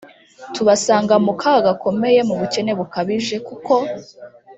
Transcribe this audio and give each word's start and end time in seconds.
tubasanga 0.53 1.13
mu 1.25 1.33
kaga 1.41 1.61
gakomeye 1.67 2.19
no 2.21 2.25
mu 2.29 2.35
bukene 2.39 2.71
bukabije 2.79 3.35
kuko 3.47 3.73